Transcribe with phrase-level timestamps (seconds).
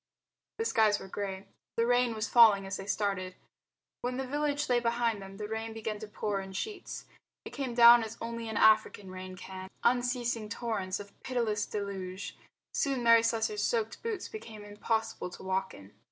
[0.57, 1.45] The skies were grey.
[1.77, 3.35] The rain was falling as they started.
[4.01, 7.05] When the village lay behind them the rain began to pour in sheets.
[7.45, 12.35] It came down as only an African rain can, unceasing torrents of pitiless deluge.
[12.73, 15.93] Soon Mary Slessor's soaked boots became impossible to walk in.